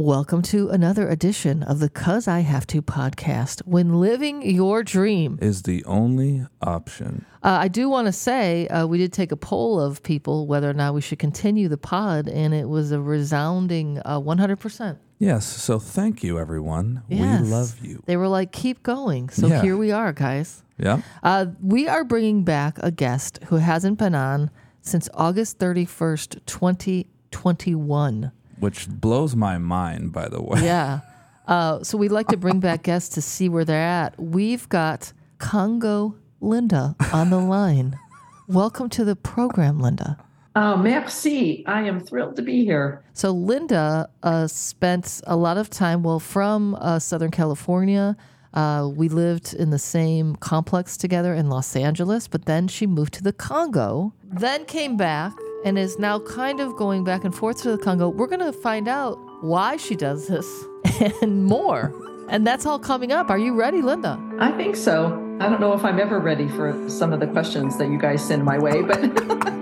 [0.00, 3.62] Welcome to another edition of the Cuz I Have to podcast.
[3.66, 7.24] When living your dream, is the only option.
[7.42, 10.70] uh, I do want to say uh, we did take a poll of people whether
[10.70, 14.96] or not we should continue the pod, and it was a resounding uh, 100%.
[15.18, 17.02] Yes, so thank you, everyone.
[17.08, 17.42] Yes.
[17.42, 18.00] We love you.
[18.06, 19.28] They were like, keep going.
[19.28, 19.60] So Yeah.
[19.60, 20.62] here we are, guys.
[20.78, 21.02] Yeah.
[21.24, 24.50] Uh, we are bringing back a guest who hasn't been on
[24.82, 28.30] since August 31st, 2021.
[28.60, 30.62] Which blows my mind, by the way.
[30.62, 31.00] Yeah.
[31.48, 34.18] Uh, so we'd like to bring back guests to see where they're at.
[34.20, 37.98] We've got Congo Linda on the line.
[38.46, 40.18] Welcome to the program, Linda.
[40.56, 41.64] Oh, merci.
[41.66, 43.02] I am thrilled to be here.
[43.14, 48.16] So Linda uh, spent a lot of time, well, from uh, Southern California.
[48.52, 53.14] Uh, we lived in the same complex together in Los Angeles, but then she moved
[53.14, 55.32] to the Congo, then came back
[55.64, 58.08] and is now kind of going back and forth to the Congo.
[58.08, 60.64] We're going to find out why she does this
[61.22, 61.94] and more.
[62.28, 63.30] And that's all coming up.
[63.30, 64.20] Are you ready, Linda?
[64.38, 65.06] I think so.
[65.40, 68.22] I don't know if I'm ever ready for some of the questions that you guys
[68.24, 69.00] send my way, but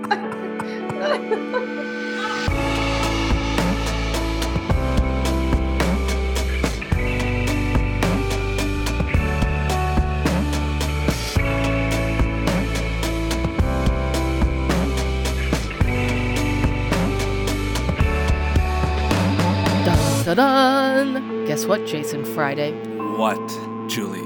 [20.39, 21.43] Dun.
[21.45, 22.71] Guess what, Jason Friday?
[23.17, 23.45] What,
[23.89, 24.23] Julie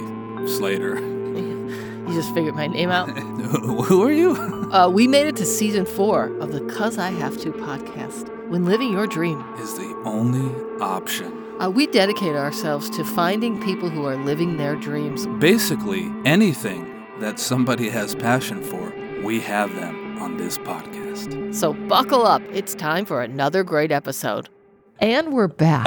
[0.47, 0.97] Slater?
[2.07, 3.09] You just figured my name out.
[3.87, 4.35] Who are you?
[4.71, 8.29] Uh, we made it to season four of the Cuz I Have to podcast.
[8.49, 10.47] When living your dream, Is the only
[10.81, 11.31] option.
[11.59, 15.25] uh, we dedicate ourselves to finding people who are living their dreams.
[15.39, 16.81] Basically, anything
[17.21, 21.55] that somebody has passion for, we have them on this podcast.
[21.55, 22.43] So buckle up.
[22.51, 24.49] It's time for another great episode.
[25.03, 25.85] And we're back.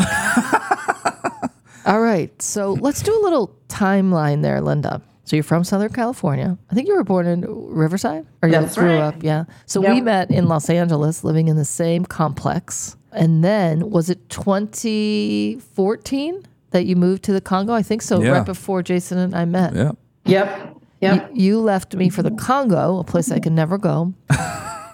[1.87, 2.31] All right.
[2.43, 5.01] So let's do a little timeline there, Linda.
[5.25, 6.59] So you're from Southern California.
[6.71, 9.01] I think you were born in Riverside, or you That's grew right.
[9.01, 9.23] up.
[9.23, 9.45] Yeah.
[9.65, 12.95] So we met in Los Angeles, living in the same complex.
[13.11, 17.73] And then was it 2014 that you moved to the Congo?
[17.73, 18.21] I think so.
[18.21, 18.33] Yeah.
[18.33, 19.75] Right before Jason and I met.
[19.75, 19.93] Yeah.
[20.27, 20.77] yep.
[21.01, 21.31] Yep.
[21.35, 24.13] You, you left me for the Congo, a place I could never go.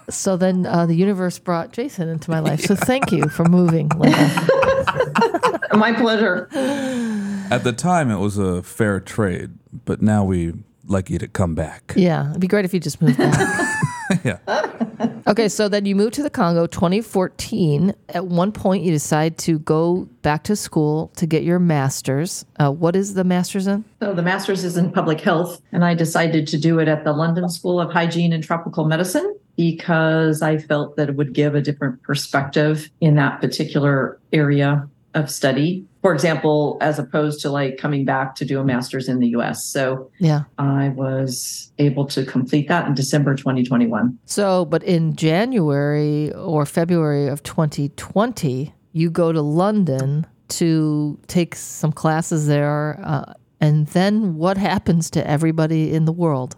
[0.09, 2.61] So then uh, the universe brought Jason into my life.
[2.61, 3.89] So thank you for moving,
[5.73, 6.47] My pleasure.
[7.49, 9.51] At the time, it was a fair trade,
[9.85, 10.53] but now we
[10.85, 11.93] like you to come back.
[11.95, 13.83] Yeah, it'd be great if you just moved back.
[14.23, 14.37] yeah.
[15.27, 17.95] okay, so then you moved to the Congo 2014.
[18.09, 22.45] At one point, you decide to go back to school to get your master's.
[22.59, 23.83] Uh, what is the master's in?
[23.99, 27.13] So the master's is in public health, and I decided to do it at the
[27.13, 31.61] London School of Hygiene and Tropical Medicine because I felt that it would give a
[31.61, 35.85] different perspective in that particular area of study.
[36.01, 39.63] For example, as opposed to like coming back to do a master's in the US.
[39.63, 40.43] So Yeah.
[40.57, 44.17] I was able to complete that in December 2021.
[44.25, 51.91] So, but in January or February of 2020, you go to London to take some
[51.91, 52.99] classes there.
[53.03, 56.55] Uh, and then what happens to everybody in the world?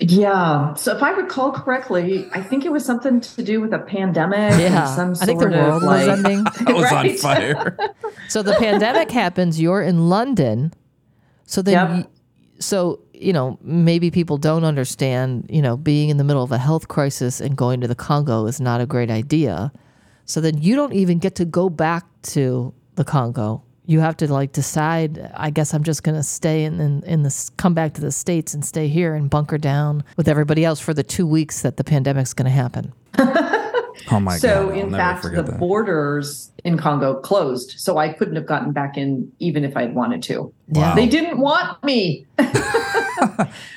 [0.00, 0.74] Yeah.
[0.74, 4.58] So if I recall correctly, I think it was something to do with a pandemic.
[4.58, 4.86] Yeah.
[4.96, 6.44] Some I think the sort of, world like- was ending.
[6.66, 7.76] I was on fire.
[8.28, 10.72] So the pandemic happens, you're in London.
[11.44, 12.10] So then, Yep.
[12.60, 16.58] so, you know, maybe people don't understand, you know, being in the middle of a
[16.58, 19.72] health crisis and going to the Congo is not a great idea.
[20.24, 23.62] So then you don't even get to go back to the Congo.
[23.90, 27.22] You have to like decide, I guess I'm just going to stay in, in, in
[27.24, 30.78] this, come back to the States and stay here and bunker down with everybody else
[30.78, 32.92] for the two weeks that the pandemic's going to happen.
[34.10, 34.72] Oh my so God.
[34.72, 35.58] I'll in never fact, the that.
[35.60, 37.74] borders in Congo closed.
[37.78, 40.52] So I couldn't have gotten back in even if I'd wanted to.
[40.68, 40.94] Yeah.
[40.94, 42.26] They didn't want me.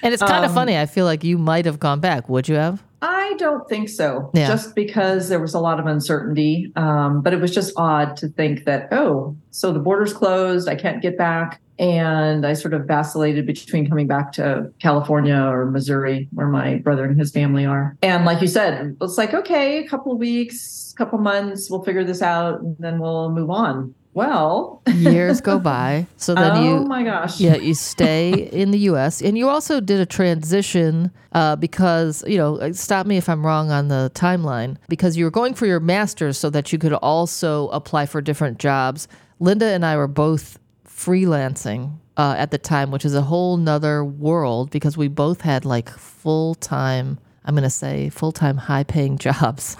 [0.02, 0.78] And it's kind of Um, funny.
[0.78, 2.30] I feel like you might have gone back.
[2.30, 2.82] Would you have?
[3.04, 4.32] I don't think so.
[4.34, 4.48] Yeah.
[4.48, 6.72] Just because there was a lot of uncertainty.
[6.78, 10.70] Um, but it was just odd to think that, oh, so the border's closed.
[10.70, 11.60] I can't get back.
[11.80, 17.04] And I sort of vacillated between coming back to California or Missouri, where my brother
[17.04, 17.98] and his family are.
[18.02, 22.04] And like you said, it's like, okay, a couple of weeks, couple months, we'll figure
[22.04, 23.94] this out and then we'll move on.
[24.14, 26.06] Well, years go by.
[26.18, 27.40] So then oh you, my gosh.
[27.40, 29.22] yeah, you stay in the U.S.
[29.22, 33.46] and you also did a transition uh, because you know, uh, stop me if I'm
[33.46, 34.78] wrong on the timeline.
[34.88, 38.60] Because you were going for your master's so that you could also apply for different
[38.60, 39.08] jobs.
[39.40, 44.06] Linda and I were both freelancing uh, at the time, which is a whole nother
[44.06, 47.20] world because we both had like full time.
[47.46, 49.76] I'm going to say full time, high paying jobs.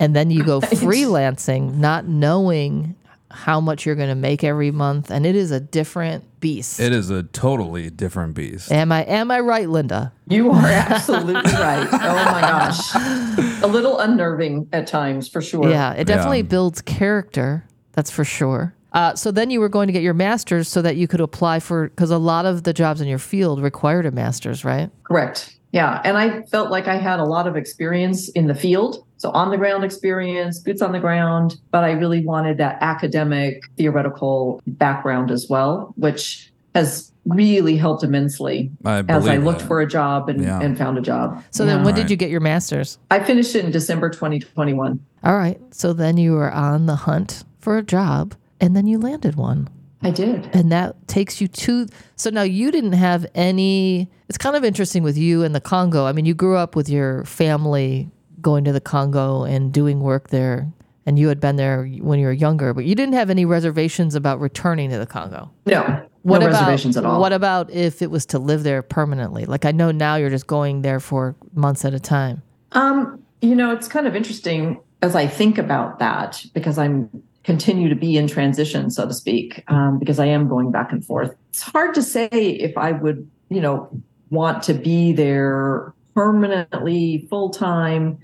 [0.00, 2.96] and then you go freelancing, not knowing
[3.36, 6.80] how much you're going to make every month, and it is a different beast.
[6.80, 8.72] It is a totally different beast.
[8.72, 10.12] am I am I right, Linda?
[10.28, 11.86] You are absolutely right.
[11.92, 12.94] Oh my gosh.
[13.62, 15.68] A little unnerving at times, for sure.
[15.68, 16.42] Yeah, it definitely Yeah.
[16.44, 17.64] builds character.
[17.92, 18.74] That's for sure.
[18.92, 21.60] Uh, so then you were going to get your master's so that you could apply
[21.60, 24.90] for because a lot of the jobs in your field required a master's, right?
[25.04, 25.56] Correct.
[25.76, 26.00] Yeah.
[26.04, 29.04] And I felt like I had a lot of experience in the field.
[29.18, 33.62] So on the ground experience, boots on the ground, but I really wanted that academic
[33.76, 39.66] theoretical background as well, which has really helped immensely I as I looked that.
[39.66, 40.60] for a job and, Yeah.
[40.60, 41.42] and found a job.
[41.50, 42.96] So then, when did you get your master's?
[43.10, 44.98] I finished it in December 2021.
[45.24, 45.60] All right.
[45.74, 49.68] So then you were on the hunt for a job, and then you landed one.
[50.06, 50.48] I did.
[50.54, 51.86] and that takes you to
[52.16, 56.06] so now you didn't have any it's kind of interesting with you and the congo
[56.06, 58.08] i mean you grew up with your family
[58.40, 60.70] going to the congo and doing work there
[61.06, 64.14] and you had been there when you were younger but you didn't have any reservations
[64.14, 65.80] about returning to the congo No,
[66.22, 67.20] what no about reservations at all.
[67.20, 70.46] what about if it was to live there permanently like i know now you're just
[70.46, 72.42] going there for months at a time
[72.72, 77.08] Um, you know, it's kind of interesting as I think about that because I'm
[77.46, 81.02] continue to be in transition, so to speak, um, because I am going back and
[81.02, 81.34] forth.
[81.50, 83.88] It's hard to say if I would, you know,
[84.30, 88.18] want to be there permanently, full time.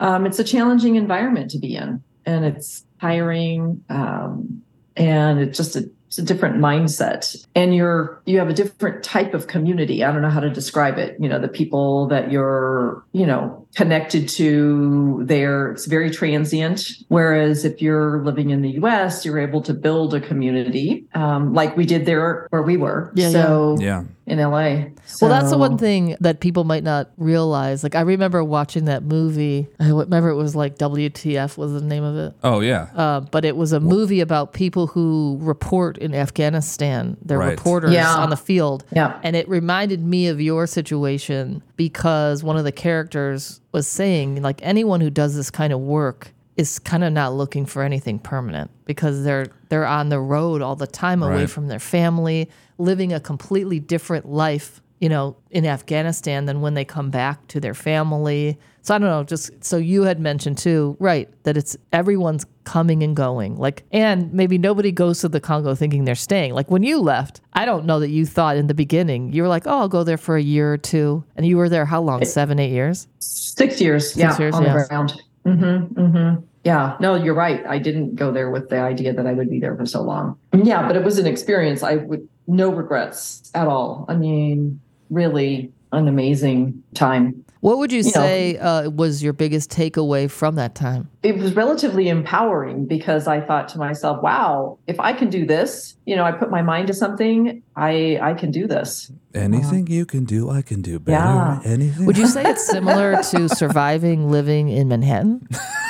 [0.00, 4.60] Um, it's a challenging environment to be in, and it's tiring, um,
[4.96, 7.44] and it's just a it's a different mindset.
[7.56, 10.04] And you're you have a different type of community.
[10.04, 11.16] I don't know how to describe it.
[11.18, 16.88] You know the people that you're you know connected to there it's very transient.
[17.08, 21.76] Whereas if you're living in the us you're able to build a community um, like
[21.76, 23.10] we did there where we were.
[23.16, 24.04] Yeah, so Yeah.
[24.26, 24.88] In la Well,
[25.20, 27.82] that's the one thing that people might not realize.
[27.82, 29.68] Like, I remember watching that movie.
[29.78, 32.34] I remember it was like WTF was the name of it.
[32.42, 32.88] Oh yeah.
[32.96, 37.16] Uh, but it was a movie about people who report in Afghanistan.
[37.22, 37.50] They're Right.
[37.50, 38.14] reporters Yeah.
[38.16, 38.84] on the field.
[38.92, 39.18] Yeah.
[39.22, 44.60] And it reminded me of your situation because one of the characters was saying, like,
[44.62, 48.70] anyone who does this kind of work is kind of not looking for anything permanent
[48.86, 51.50] because they're they're on the road all the time away Right.
[51.50, 52.48] from their family,
[52.78, 57.60] living a completely different life, you know, in Afghanistan than when they come back to
[57.60, 58.58] their family.
[58.82, 63.02] So I don't know, just so you had mentioned too, right, that it's everyone's coming
[63.02, 63.56] and going.
[63.56, 66.54] Like and maybe nobody goes to the Congo thinking they're staying.
[66.54, 69.32] Like when you left, I don't know that you thought in the beginning.
[69.32, 71.24] You were like, "Oh, I'll go there for a year or two.
[71.36, 72.24] And you were there how long?
[72.24, 73.08] 7, 8 years?
[73.18, 74.78] Six years, yeah, years, on yeah.
[74.78, 75.22] the ground.
[75.46, 76.44] Mm-hmm, mm-hmm.
[76.64, 77.64] Yeah, no, you're right.
[77.66, 80.38] I didn't go there with the idea that I would be there for so long.
[80.54, 81.82] Yeah, but it was an experience.
[81.82, 84.06] I would no regrets at all.
[84.08, 84.80] I mean,
[85.10, 87.44] really an amazing time.
[87.60, 91.08] What would you, know- say uh, was your biggest takeaway from that time?
[91.22, 95.96] It was relatively empowering because I thought to myself, "Wow, if I can do this,
[96.04, 100.04] you know, I put my mind to something, I I can do this." Anything you
[100.04, 101.16] can do, I can do better.
[101.16, 101.60] Yeah.
[101.64, 102.04] Anything.
[102.04, 105.48] Would you say it's similar to surviving living in Manhattan?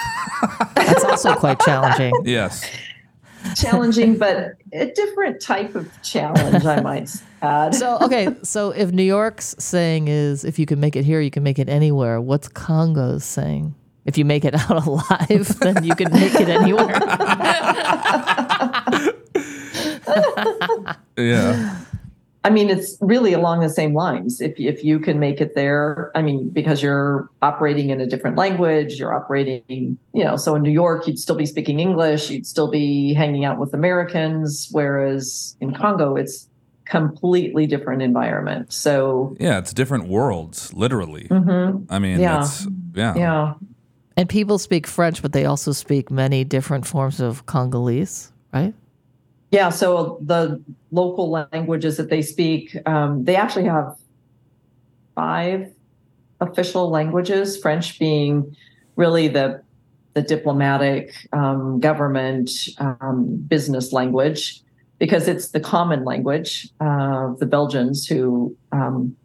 [1.15, 2.13] That's also quite challenging.
[2.25, 2.69] Yes.
[3.57, 7.11] Challenging, but a different type of challenge, I might
[7.43, 7.75] add.
[7.75, 11.31] So, okay, so if New York's saying is if you can make it here, you
[11.31, 13.75] can make it anywhere, what's Congo's saying?
[14.07, 16.99] If you make it out alive, then you can make it anywhere.
[21.17, 21.84] Yeah.
[22.47, 24.41] I mean, it's really along the same lines.
[24.43, 28.37] If if you can make it there, I mean, because you're operating in a different
[28.37, 30.37] language, you're operating, you know.
[30.37, 33.73] So in New York, you'd still be speaking English, you'd still be hanging out with
[33.73, 36.49] Americans, whereas in Congo, it's
[36.85, 38.71] completely different environment.
[38.71, 39.57] So, Yeah.
[39.59, 41.27] It's different worlds, literally.
[41.31, 42.37] mhm, I mean, Yeah.
[42.41, 43.15] that's yeah.
[43.17, 43.55] yeah,
[44.19, 48.75] And people speak French, but they also speak many different forms of Congolese, right?
[49.55, 49.69] Yeah.
[49.69, 53.97] So the local languages that they speak, um, they actually have
[55.15, 55.73] five
[56.41, 57.57] official languages.
[57.57, 58.57] French being
[58.97, 59.63] really the
[60.15, 64.61] the diplomatic, um, government, um, business language,
[64.99, 69.17] because it's the common language of the Belgians who um,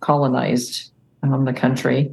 [0.00, 0.92] colonized
[1.22, 2.10] um, the country.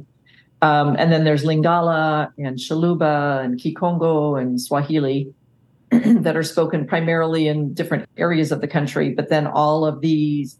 [0.60, 5.32] Um, and then there's Lingala and Tshiluba and Kikongo and Swahili
[6.22, 10.58] that are spoken primarily in different areas of the country, but then all of these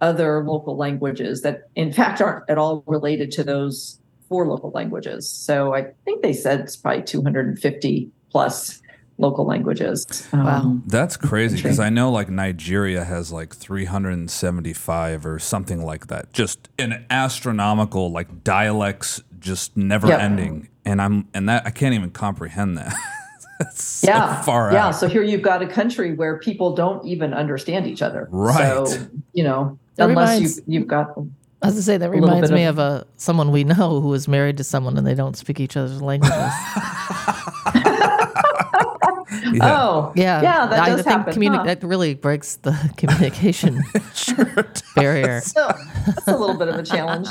[0.00, 3.98] other local languages that, in fact, aren't at all related to those
[4.28, 5.28] four local languages.
[5.28, 8.80] So I think they said it's probably 250 plus
[9.18, 10.26] local languages.
[10.32, 10.46] Wow.
[10.60, 16.32] Um, That's crazy because I know like Nigeria has like 375 or something like that.
[16.32, 20.20] Just an astronomical like dialects just never Yep.
[20.20, 20.68] ending.
[20.84, 22.94] And I'm and that I can't even comprehend that.
[23.74, 24.92] so yeah far yeah out.
[24.92, 28.86] so here you've got a country where people don't even understand each other Right.
[28.88, 31.14] so you know That unless reminds- you you've got
[31.62, 34.56] As I say, that reminds me of- of, a someone we know who is married
[34.56, 36.34] to someone and they don't speak each other's languages.
[39.52, 39.58] Yeah.
[39.80, 41.62] oh Yeah, yeah that I does think happen communi- huh?
[41.64, 43.80] that really breaks the communication
[44.96, 45.40] barrier.
[45.44, 45.72] so
[46.06, 47.28] that's a little bit of a challenge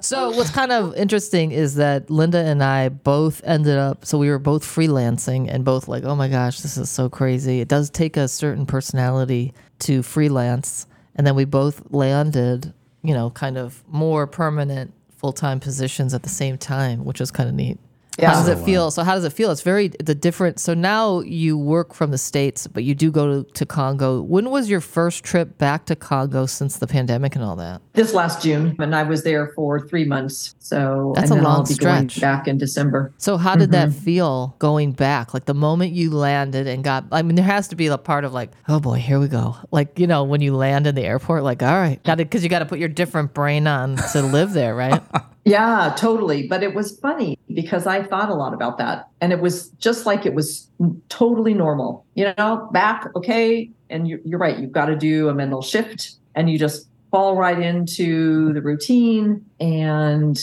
[0.00, 4.28] So what's kind of interesting is that Linda and I both ended up so we
[4.30, 7.90] were both freelancing and both like, "Oh my gosh, this is so crazy." It does
[7.90, 10.86] take a certain personality to freelance,
[11.16, 12.72] and then we both landed,
[13.02, 17.48] you know, kind of more permanent full-time positions at the same time, which was kind
[17.48, 17.78] of neat.
[18.18, 18.30] Yeah.
[18.30, 18.90] How does it feel?
[18.90, 19.50] So how does it feel?
[19.50, 20.60] It's very the different.
[20.60, 24.22] So now you work from the states, but you do go to, to Congo.
[24.22, 27.82] When was your first trip back to Congo since the pandemic and all that?
[27.94, 30.54] this last June, and I was there for three months.
[30.58, 32.20] So That's and a then I'll long be stretch.
[32.20, 33.12] going back in December.
[33.18, 34.04] So how did that mm-hmm.
[34.04, 35.32] feel going back?
[35.32, 38.24] Like the moment you landed and got I mean there has to be a part
[38.24, 39.56] of like, oh boy, here we go.
[39.70, 42.42] Like, you know, when you land in the airport like, all right, got to cuz
[42.42, 45.02] you got to put your different brain on to live there, right?
[45.46, 46.48] Yeah, totally.
[46.48, 50.06] But it was funny because I thought a lot about that, and it was just
[50.06, 50.68] like it was
[51.08, 52.04] totally normal.
[52.14, 54.58] You know, back okay, and you, you're right.
[54.58, 59.44] You've got to do a mental shift, and you just fall right into the routine,
[59.60, 60.38] and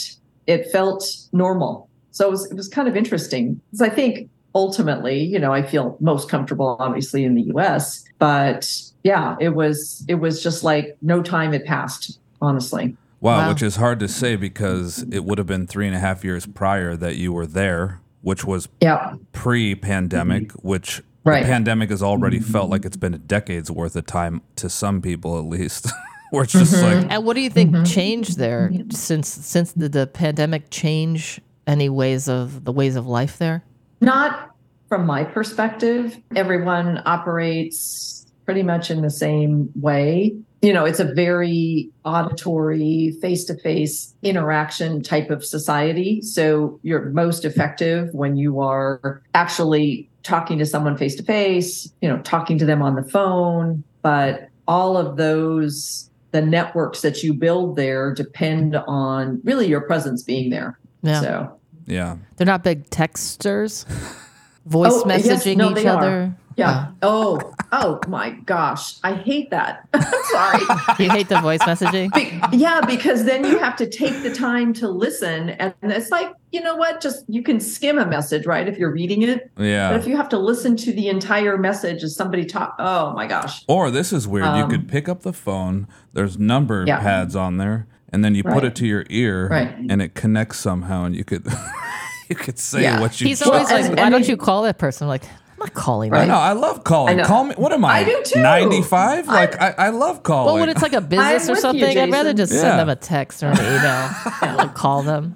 [0.48, 1.90] it felt normal.
[2.12, 5.64] So it was it was kind of interesting because I think ultimately, you know, I
[5.64, 8.70] feel most comfortable obviously in the US, but
[9.04, 12.96] yeah, it was it was just like no time had passed, honestly.
[13.22, 13.50] Wow, Wow.
[13.50, 16.48] which is hard to say because it would have been three and a half years
[16.48, 19.14] prior that you were there, which was Yeah.
[19.32, 20.68] pre-pandemic, mm-hmm.
[20.68, 21.44] which Right.
[21.44, 22.52] the pandemic has already mm-hmm.
[22.52, 25.92] felt like it's been a decade's worth of time to some people at least.
[26.32, 27.02] Where it's just mm-hmm.
[27.02, 31.90] like And what do you think changed there since since did the pandemic change any
[31.90, 33.64] ways of the ways of life there?
[34.00, 34.56] Not
[34.88, 36.18] from my perspective.
[36.36, 40.36] Everyone operates pretty much in the same way.
[40.62, 46.22] You know, it's a very auditory, face to face interaction type of society.
[46.22, 52.08] So you're most effective when you are actually talking to someone face to face, you
[52.08, 53.84] know, talking to them on the phone.
[54.04, 60.22] But all of those, the networks that you build there depend on really your presence
[60.22, 60.78] being there.
[61.02, 61.22] Yeah.
[61.22, 62.18] So yeah.
[62.38, 63.86] They're not big texters.
[64.68, 65.98] Voice Oh, yes, messaging no, each they are.
[65.98, 66.36] other.
[66.56, 66.92] Yeah.
[67.02, 68.98] Oh, oh my gosh.
[69.04, 69.88] I hate that.
[70.32, 70.60] Sorry.
[71.04, 72.14] You hate the voice messaging?
[72.14, 75.50] Be- yeah, because then you have to take the time to listen.
[75.52, 77.02] And it's like, you know what?
[77.02, 78.68] Just you can skim a message, right?
[78.68, 79.50] If you're reading it.
[79.56, 79.96] But Yeah.
[79.96, 83.64] if you have to listen to the entire message as somebody talk, oh my gosh.
[83.68, 84.46] Or this is weird.
[84.58, 87.00] you Um, could pick up the phone, there's number Yeah.
[87.00, 89.74] pads on there, and then you put it to your ear Right.
[89.90, 91.46] and it connects somehow and you could
[92.30, 93.00] you could say Yeah.
[93.00, 95.06] what you He's just- always like, why don't you call that person?
[95.06, 95.24] I'm like,
[95.62, 96.22] I'm not calling Right.
[96.22, 96.30] them.
[96.30, 97.20] No, I love calling.
[97.20, 97.28] I know.
[97.28, 97.54] Call me.
[97.56, 98.00] What am I?
[98.00, 98.42] I do too.
[98.42, 99.28] 95?
[99.28, 100.46] Like, I, I love calling.
[100.54, 102.62] Well, when it's like a business or with you, something, I'd rather just Yeah.
[102.62, 104.10] send them a text or an email,
[104.42, 105.36] and like call them.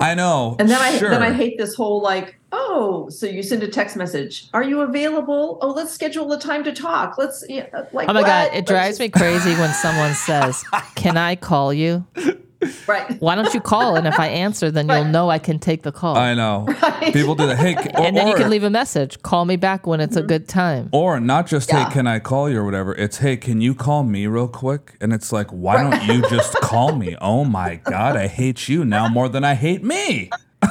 [0.00, 0.56] I know.
[0.58, 3.96] And then I then I hate this whole like, oh, so you send a text
[3.96, 4.48] message.
[4.54, 5.58] Are you available?
[5.62, 7.16] Oh, let's schedule a time to talk.
[7.18, 8.26] Let's yeah, uh, like Oh my what?
[8.26, 10.64] god, it Let's drives me crazy when someone says,
[10.94, 12.06] "Can I call you?"
[12.66, 13.20] Just- right.
[13.20, 13.96] Why don't you call?
[13.96, 16.16] And if I answer, then you'll know I can take the call.
[16.16, 16.66] I know.
[17.12, 17.56] People do that.
[17.58, 19.22] Hey, c- or, and then you or- can leave a message.
[19.22, 20.28] Call me back when it's a mm-hmm.
[20.28, 20.88] good time.
[20.92, 21.86] Or not just Yeah.
[21.88, 22.94] hey, can I call you or whatever.
[22.94, 24.96] It's hey, can you call me real quick?
[25.00, 27.16] And it's like, why don't you just call me?
[27.20, 30.30] Oh my god, I hate you now more than I hate me.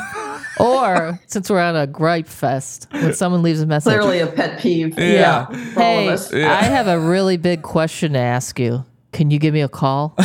[0.58, 4.60] Or since we're on a gripe fest, when someone leaves a message, Clearly a pet
[4.60, 4.98] peeve.
[4.98, 5.48] Yeah.
[5.48, 6.34] for all hey, of us.
[6.34, 8.86] I have a really big question to ask you.
[9.12, 10.16] Can you give me a call?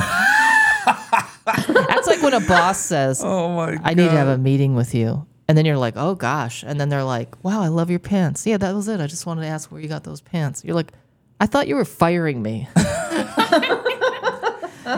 [1.67, 3.81] That's like when a boss says, Oh my god.
[3.85, 5.27] I need to have a meeting with you.
[5.49, 6.63] And then you're like, oh gosh.
[6.63, 8.47] And then they're like, wow, I love your pants.
[8.47, 9.01] Yeah, that was it.
[9.01, 10.65] I just wanted to ask where you got those pants.
[10.65, 10.93] You're like,
[11.41, 12.69] I thought you were firing me.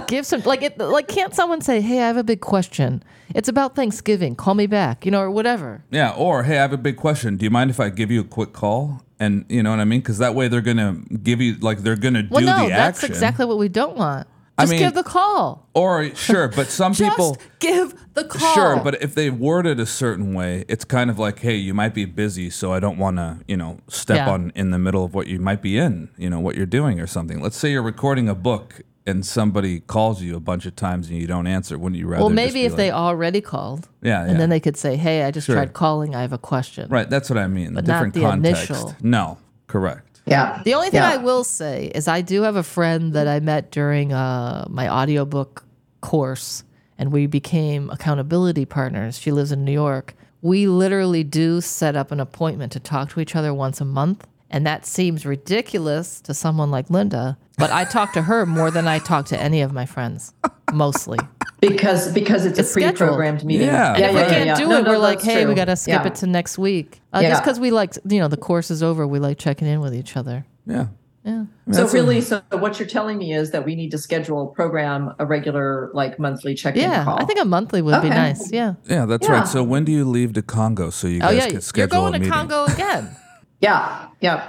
[0.09, 3.03] Give some like it like can't someone say, Hey, I have a big question.
[3.35, 4.37] It's about Thanksgiving.
[4.37, 5.85] Call me back, you know, or whatever.
[5.91, 7.37] Yeah, or hey, I have a big question.
[7.37, 9.03] Do you mind if I give you a quick call?
[9.19, 10.01] And you know what I mean?
[10.01, 12.69] Because that way they're gonna give you like they're gonna do Well do no, the
[12.71, 13.11] that's action.
[13.13, 14.27] exactly what we don't want.
[14.63, 15.69] I mean- give the call.
[15.75, 18.55] Or sure, but some Just people give the call.
[18.55, 21.73] Sure, but if they word it a certain way, it's kind of like, hey, you
[21.75, 24.31] might be busy, so I don't want to, you know, step Yeah.
[24.31, 27.01] on in the middle of what you might be in, you know, what you're doing
[27.01, 27.41] or something.
[27.41, 31.19] Let's say you're recording a book and somebody calls you a bunch of times and
[31.19, 31.77] you don't answer.
[31.79, 32.21] Wouldn't you rather?
[32.23, 34.77] well, just maybe be if like- they already called, yeah, yeah, and then they could
[34.77, 35.57] say, "Hey, I just Sure.
[35.57, 36.15] tried calling.
[36.15, 37.09] I have a question." right.
[37.11, 37.75] That's what I mean.
[37.75, 38.71] But not Different the context.
[38.71, 38.95] initial.
[39.03, 40.12] No, correct.
[40.27, 40.63] Yeah.
[40.65, 41.11] The only thing Yeah.
[41.11, 44.89] I will say is I do have a friend that I met during uh, my
[44.89, 45.65] audiobook
[46.01, 46.65] course,
[46.99, 49.19] and we became accountability partners.
[49.19, 50.15] She lives in New York.
[50.45, 54.27] we literally do set up an appointment to talk to each other once a month.
[54.53, 58.87] And that seems ridiculous to someone like Linda, but I talk to her more than
[58.87, 60.35] I talk to any of my friends,
[60.73, 61.19] mostly.
[61.61, 63.69] because because it's, It's a pre-programmed meeting.
[63.69, 63.95] Yeah.
[63.95, 65.77] And if we can't do No, it, no, we're like, that's hey, we got to
[65.77, 66.07] skip Yeah.
[66.09, 67.01] it to next week.
[67.15, 69.81] Uh, Just because we like, you know, the course is over, we like checking in
[69.81, 70.45] with each other.
[70.67, 70.89] Yeah.
[71.25, 71.45] Yeah.
[71.71, 74.49] So That's a- really, so what you're telling me is that we need to schedule,
[74.49, 77.05] program a regular, like monthly check-in Yeah.
[77.05, 77.17] call.
[77.19, 78.51] I think a monthly would be nice.
[78.53, 78.75] Yeah.
[78.87, 79.33] Yeah, that's Yeah.
[79.35, 79.47] right.
[79.49, 81.45] So when do you leave to Congo so you Oh, guys yeah.
[81.45, 82.33] can You're schedule going a to meeting?
[82.33, 83.17] Congo again.
[83.63, 84.49] Yeah, yeah.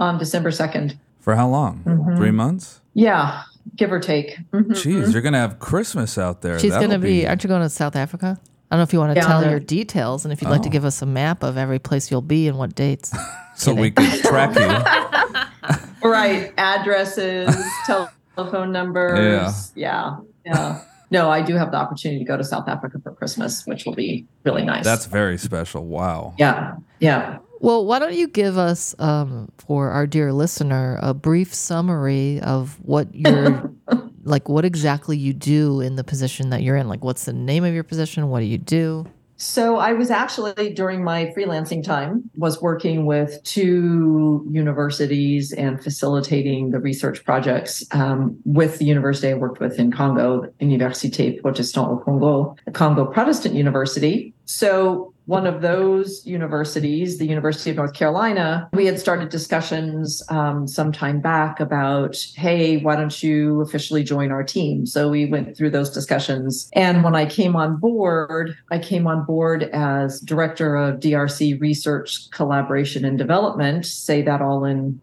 [0.00, 0.98] On December second.
[1.20, 1.82] For how long?
[1.86, 2.16] Mm-hmm.
[2.16, 2.80] Three months?
[2.94, 3.42] Yeah,
[3.76, 4.36] give or take.
[4.52, 4.70] Mhm.
[4.72, 6.58] Jeez, you're gonna have Christmas out there.
[6.58, 8.38] She's going to be, aren't you going to South Africa?
[8.70, 10.50] I don't know if you want to Yeah, tell the- your details and if you'd
[10.50, 10.72] like to Oh.
[10.72, 13.12] give us a map of every place you'll be and what dates.
[13.54, 15.40] so we could track you.
[16.02, 17.56] Right, addresses,
[17.86, 19.72] telephone numbers.
[19.74, 20.16] Yeah.
[20.44, 20.52] Yeah.
[20.54, 20.80] yeah,
[21.10, 23.94] No, I do have the opportunity to go to South Africa for Christmas, which will
[23.94, 24.84] be really nice.
[24.84, 25.86] That's very special.
[25.86, 26.34] Wow.
[26.36, 27.38] yeah, yeah.
[27.64, 32.78] Well, why don't you give us, um, for our dear listener, a brief summary of
[32.82, 33.72] what you're,
[34.22, 36.88] like, what exactly you do in the position that you're in?
[36.88, 38.28] Like, what's the name of your position?
[38.28, 39.06] What do you do?
[39.38, 46.70] So I was actually during my freelancing time was working with two universities and facilitating
[46.70, 51.96] the research projects um, with the university I worked with in Congo, Université Protestant au
[51.96, 54.34] Congo, the Congo Protestant University.
[54.44, 60.66] So one of those universities, the University of North Carolina, we had started discussions um,
[60.68, 64.86] some time back about, hey, why don't you officially join our team?
[64.86, 66.68] So we went through those discussions.
[66.74, 72.30] And when I came on board, I came on board as director of DRC research,
[72.30, 73.86] collaboration, and development.
[73.86, 75.00] Say that all in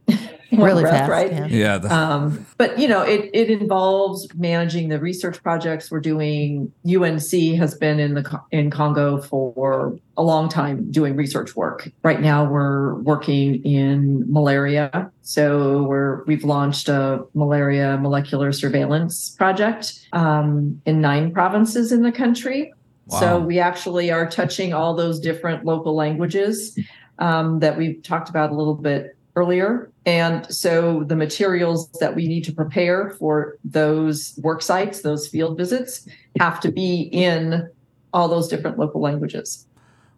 [0.52, 1.32] Really breath, fast, right?
[1.32, 1.48] yeah.
[1.48, 1.78] Yeah.
[1.78, 6.72] the- Um, but you know, it it involves managing the research projects we're doing.
[6.86, 11.90] UNC has been in the in Congo for a long time doing research work.
[12.04, 15.12] Right now, we're working in malaria.
[15.22, 22.12] So we're we've launched a malaria molecular surveillance project um, in nine provinces in the
[22.12, 22.74] country.
[23.20, 26.80] So we actually are touching all those different local languages
[27.20, 29.91] um, that we've talked about a little bit earlier.
[30.06, 35.58] And so the materials that we need to prepare for those work sites, those field
[35.58, 36.08] visits,
[36.40, 37.70] have to be in
[38.14, 39.68] all those different local languages.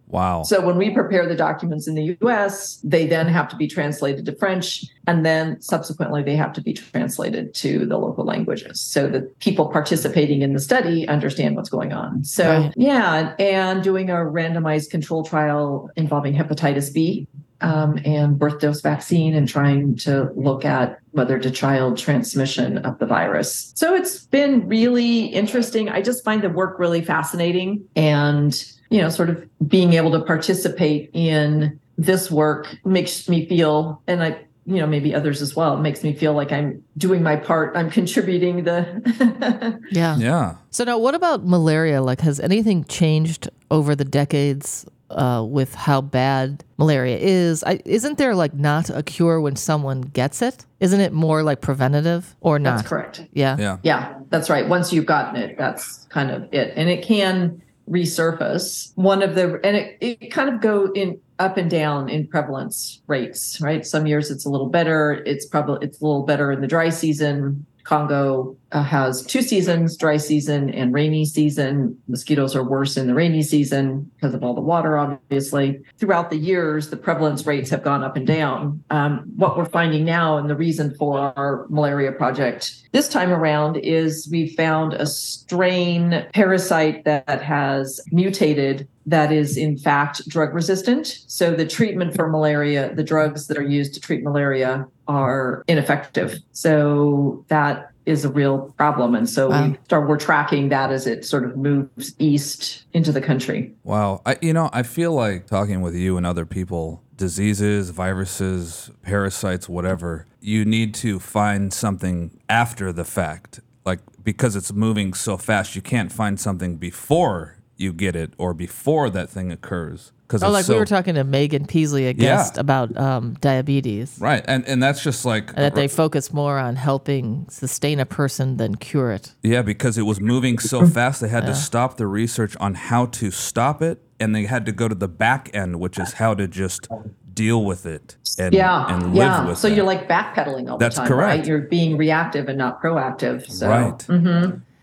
[0.08, 0.43] wow.
[0.43, 4.26] So when we prepare the documents in the US, they then have to be translated
[4.26, 9.08] to French, and then subsequently they have to be translated to the local languages so
[9.10, 12.24] that people participating in the study understand what's going on.
[12.24, 12.74] So, Right.
[12.78, 17.28] yeah, and doing a randomized control trial involving hepatitis B.
[17.63, 22.99] Um, and birth dose vaccine, and trying to look at mother to child transmission of
[22.99, 23.71] the virus.
[23.76, 25.88] So it's been really interesting.
[25.89, 27.88] I just find the work really fascinating.
[27.95, 28.54] And
[28.89, 34.23] you know, sort of being able to participate in this work makes me feel, and
[34.23, 37.76] I, you know, maybe others as well, makes me feel like I'm doing my part.
[37.76, 39.80] I'm contributing the.
[39.91, 40.17] Yeah.
[40.17, 40.56] yeah.
[40.69, 42.02] So now, what about malaria?
[42.02, 44.86] Like, has anything changed over the decades
[45.17, 47.63] uh, with how bad malaria is?
[47.63, 50.65] I, isn't there like not a cure when someone gets it?
[50.80, 52.78] Isn't it more like preventative or not?
[52.78, 53.26] That's correct.
[53.34, 53.58] Yeah.
[53.58, 53.78] Yeah.
[53.84, 54.67] Yeah, that's right.
[54.67, 56.73] Once you've gotten it, that's kind of it.
[56.76, 58.91] And it can resurface.
[58.95, 63.02] One of the and it, it kind of go in up and down in prevalence
[63.08, 63.86] rates, right?
[63.86, 65.23] Some years it's a little better.
[65.26, 67.65] It's probably it's a little better in the dry season.
[67.84, 71.97] Congo has two seasons, dry season and rainy season.
[72.07, 75.81] Mosquitoes are worse in the rainy season because of all the water, obviously.
[75.97, 78.83] Throughout the years, the prevalence rates have gone up and down.
[78.89, 83.77] Um, what we're finding now, and the reason for our malaria project this time around,
[83.77, 91.23] is we found a strain parasite that has mutated that is in fact drug resistant.
[91.27, 96.39] So the treatment for malaria, the drugs that are used to treat malaria are ineffective.
[96.53, 99.15] So that is a real problem.
[99.15, 99.67] And so Wow.
[99.69, 103.73] we start we're tracking that as it sort of moves east into the country.
[103.83, 104.21] Wow.
[104.25, 109.69] I, you know, I feel like talking with you and other people, diseases, viruses, parasites,
[109.69, 113.59] whatever, you need to find something after the fact.
[113.85, 118.53] Like, because it's moving so fast, you can't find something before you get it or
[118.53, 120.12] before that thing occurs.
[120.27, 122.13] Because Oh, it's like so, we were talking to Megan Peasley, a Yeah.
[122.13, 124.17] guest, about um, diabetes.
[124.19, 124.43] Right.
[124.47, 128.57] And, and that's just like, And that they focus more on helping sustain a person
[128.57, 129.33] than cure it.
[129.43, 133.07] Yeah, because it was moving so fast, they had to stop the research on how
[133.07, 136.33] to stop it, and they had to go to the back end, which is how
[136.36, 136.88] to just
[137.33, 138.86] deal with it and, Yeah.
[138.93, 139.47] and live yeah.
[139.47, 139.75] with so it.
[139.75, 141.38] you're like backpedaling all That's the time, That's correct.
[141.39, 141.47] right?
[141.47, 143.49] You're being reactive and not proactive.
[143.51, 144.05] So right.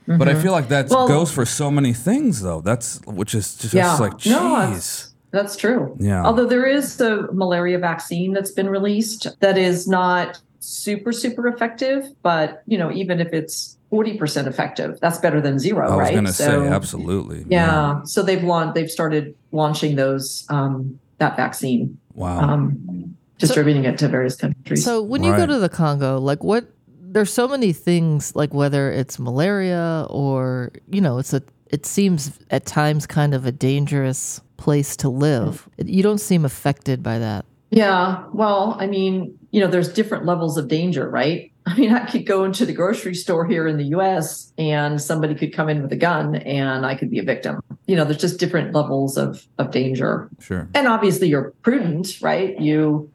[0.08, 0.18] Mhm.
[0.18, 2.60] But I feel like that Well- goes for so many things, though.
[2.60, 3.96] That's which is just Yeah.
[3.96, 4.40] like, No,
[4.72, 5.08] jeez.
[5.30, 5.94] That's true.
[6.00, 6.24] Yeah.
[6.24, 12.04] Although there is a malaria vaccine that's been released that is not super, super effective,
[12.22, 16.12] but you know, even if it's 40% effective, that's better than zero, I was right?
[16.12, 17.44] going to say, absolutely.
[17.48, 18.02] Yeah.
[18.04, 22.40] So they've launched, they've started launching those, um, that vaccine, Wow.
[22.40, 24.84] um, distributing it to various countries.
[24.84, 26.66] So when you go to the Congo, like what
[27.10, 32.38] there's so many things like whether it's malaria or you know, it's a it seems
[32.50, 35.68] at times kind of a dangerous place to live.
[35.78, 37.44] You don't seem affected by that.
[37.70, 38.24] Yeah.
[38.32, 41.52] Well, I mean, you know, there's different levels of danger, right?
[41.66, 45.34] I mean, I could go into the grocery store here in the US and somebody
[45.34, 47.60] could come in with a gun and I could be a victim.
[47.86, 50.28] You know, there's just different levels of, of danger.
[50.40, 50.68] sure.
[50.74, 52.58] And obviously, you're prudent, right?
[52.60, 53.10] You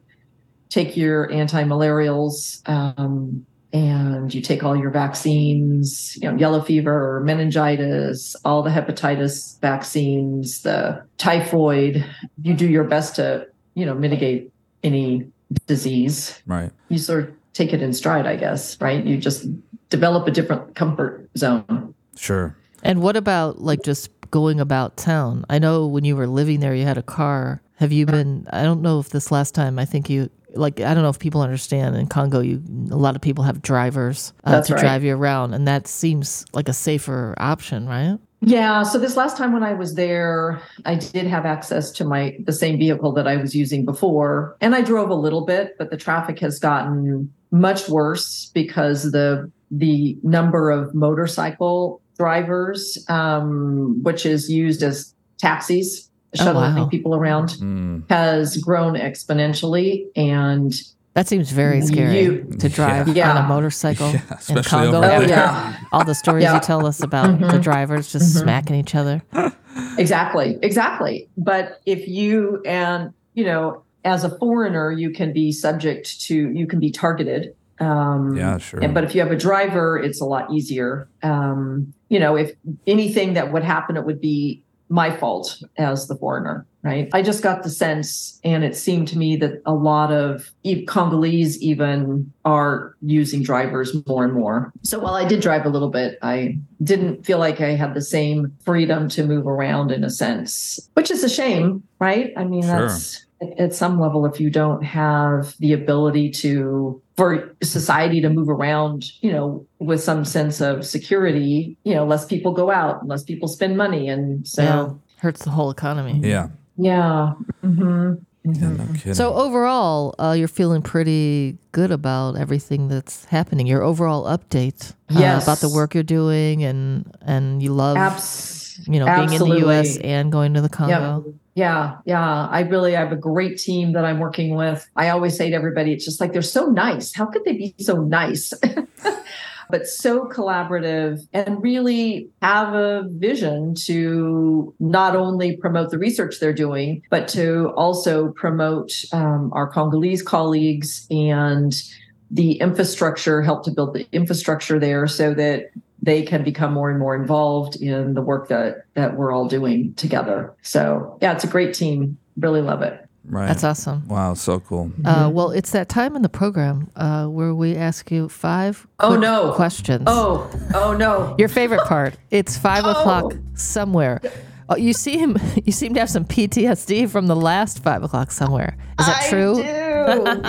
[0.70, 7.16] take your anti malarials um, and you take all your vaccines, you know, yellow fever,
[7.16, 12.04] or meningitis, all the hepatitis vaccines, the typhoid.
[12.42, 14.50] You do your best to, you know, mitigate
[14.82, 15.26] any
[15.66, 16.40] disease.
[16.46, 16.70] Right.
[16.88, 19.04] You sort of take it in stride, I guess, right?
[19.04, 19.46] You just
[19.88, 21.94] develop a different comfort zone.
[22.16, 22.56] Sure.
[22.82, 25.44] And what about like just going about town?
[25.48, 27.62] I know when you were living there you had a car.
[27.76, 30.94] Have you been I don't know if this last time I think you like I
[30.94, 34.62] don't know if people understand in Congo you a lot of people have drivers uh,
[34.62, 34.80] to right.
[34.80, 38.18] drive you around and that seems like a safer option, right?
[38.40, 38.82] Yeah.
[38.82, 42.52] So this last time when I was there, I did have access to my the
[42.52, 45.96] same vehicle that I was using before, and I drove a little bit, but the
[45.96, 54.50] traffic has gotten much worse because the the number of motorcycle drivers, um, which is
[54.50, 56.10] used as taxis,
[56.40, 56.86] Oh, shuttling wow.
[56.86, 58.02] people around, Mm.
[58.10, 60.74] has grown exponentially, and
[61.14, 63.30] That seems very scary You- to drive Yeah.
[63.30, 64.20] on a motorcycle Yeah,
[64.50, 64.98] in Congo.
[64.98, 65.72] over oh yeah.
[65.92, 66.54] All the stories Yeah.
[66.56, 67.62] you tell us about the Mhm.
[67.62, 68.42] drivers just Mhm.
[68.42, 69.22] smacking each other.
[69.98, 71.28] Exactly, exactly.
[71.38, 76.66] But if you and you know, as a foreigner, you can be subject to you
[76.66, 77.54] can be targeted.
[77.80, 78.80] Um, Yeah, sure.
[78.80, 81.08] and- but if you have a driver, it's a lot easier.
[81.22, 82.52] Um, you know, if
[82.86, 87.08] anything that would happen, it would be my fault as the foreigner, right?
[87.12, 90.84] I just got the sense, and it seemed to me that a lot of e-
[90.84, 94.72] Congolese even are using drivers more and more.
[94.82, 98.02] So while I did drive a little bit, I didn't feel like I had the
[98.02, 102.32] same freedom to move around in a sense, which is a shame, right?
[102.36, 102.86] I mean, Sure.
[102.88, 108.28] that's at- at some level, if you don't have the ability to for society to
[108.30, 113.06] move around, you know, with some sense of security, you know, less people go out,
[113.08, 114.06] less people spend money.
[114.08, 114.88] And so, Yeah.
[115.20, 116.20] Hurts the whole economy.
[116.22, 116.48] yeah.
[116.76, 117.32] Yeah.
[117.62, 119.12] hmm Yeah, no.
[119.12, 123.66] So overall, uh, you're feeling pretty good about everything that's happening.
[123.66, 125.42] Your overall update uh, Yes.
[125.42, 129.58] about the work you're doing, and and you love Abs- you know being in the
[129.66, 129.96] U.S.
[129.98, 130.76] and going to the Yeah.
[131.00, 131.34] Congo.
[131.56, 132.46] Yeah, yeah.
[132.50, 134.86] I really I have a great team that I'm working with.
[134.94, 137.14] I always say to everybody, it's just like they're so nice.
[137.14, 138.52] How could they be so nice?
[139.70, 146.52] but so collaborative and really have a vision to not only promote the research they're
[146.52, 151.82] doing, but to also promote um, our Congolese colleagues and
[152.30, 155.70] the infrastructure, help to build the infrastructure there so that
[156.02, 159.94] they can become more and more involved in the work that that we're all doing
[159.94, 160.54] together.
[160.62, 162.18] So yeah, it's a great team.
[162.36, 163.05] Really love it.
[163.28, 163.46] Right.
[163.48, 164.06] That's awesome.
[164.08, 164.90] wow, so cool.
[165.04, 169.16] Uh, well, it's that time in the program uh, where we ask you five Oh,
[169.16, 169.52] no.
[169.52, 170.04] questions.
[170.06, 171.34] Oh, oh no.
[171.38, 172.16] Your favorite part.
[172.30, 172.90] It's five Oh.
[172.90, 174.20] o'clock somewhere.
[174.68, 178.76] Oh, you seem you seem to have some PTSD from the last five o'clock somewhere.
[178.98, 179.54] Is that I true?
[179.56, 179.62] do.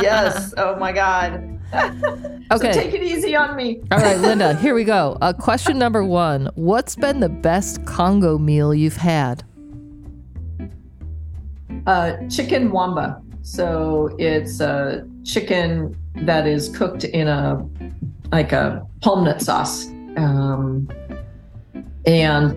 [0.02, 0.54] yes.
[0.58, 1.54] Oh my God.
[2.50, 2.72] Okay.
[2.72, 3.82] So take it easy on me.
[3.92, 5.18] All right, Linda, here we go.
[5.20, 9.44] Uh, question number one What's been the best Congo meal you've had?
[11.86, 13.22] Uh, chicken wamba.
[13.42, 17.66] So it's a chicken that is cooked in a
[18.32, 20.90] like a palm nut sauce, um,
[22.06, 22.52] and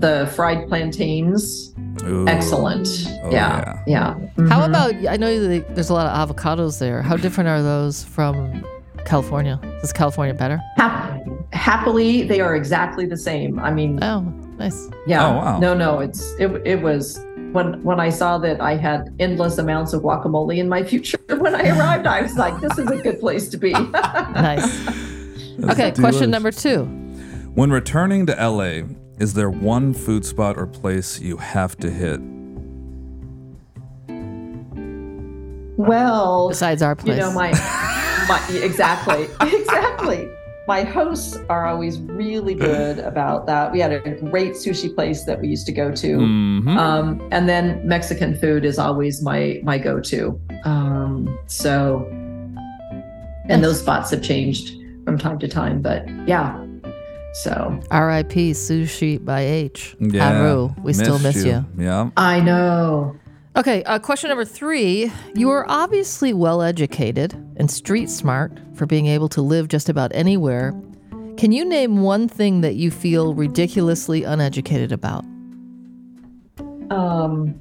[0.00, 1.74] the fried plantains.
[2.04, 2.26] Ooh.
[2.26, 2.88] Excellent.
[3.22, 4.14] Oh, yeah, yeah.
[4.48, 4.68] How Mhm.
[4.68, 7.02] about, I know there's a lot of avocados there.
[7.02, 8.64] How different are those from
[9.04, 9.60] California?
[9.82, 10.60] Is California better?
[10.76, 11.20] Hap-
[11.52, 12.22] happily?
[12.22, 13.58] They are exactly the same.
[13.60, 14.20] I mean, Oh,
[14.58, 14.88] nice.
[15.06, 15.24] Yeah.
[15.28, 15.58] Oh, wow.
[15.58, 19.92] No, no, it's it it was when when I saw that I had endless amounts
[19.92, 23.20] of guacamole in my future when I arrived, I was like, this is a good
[23.20, 23.72] place to be.
[23.92, 24.84] Nice.
[25.58, 26.30] That's Okay, question delish.
[26.30, 26.84] number two.
[27.54, 28.86] When returning to LA,
[29.18, 32.20] is there one food spot or place you have to hit?
[35.76, 37.34] well, Besides our place, you place.
[37.34, 37.50] know, my
[38.28, 39.26] my exactly.
[39.40, 40.30] Exactly.
[40.68, 43.72] My hosts are always really good about that.
[43.72, 46.16] We had a great sushi place that we used to go to.
[46.18, 46.76] Mhm.
[46.76, 50.38] Um, and then Mexican food is always my my go-to.
[50.64, 52.06] Um, so,
[53.48, 54.72] and those spots have changed
[55.04, 56.56] from time to time, but yeah.
[57.34, 58.52] So R.I.P.
[58.52, 59.96] Sushi by H.
[59.98, 60.32] yeah.
[60.38, 61.64] Haru, we still Missed miss you.
[61.78, 62.10] Yeah.
[62.16, 63.16] I know.
[63.54, 65.12] Okay, uh, question number three.
[65.34, 70.10] You are obviously well educated and street smart for being able to live just about
[70.14, 70.72] anywhere.
[71.36, 75.26] Can you name one thing that you feel ridiculously uneducated about?
[76.90, 77.60] Um,